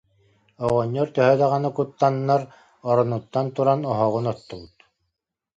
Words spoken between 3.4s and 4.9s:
туран, оһоҕун оттубут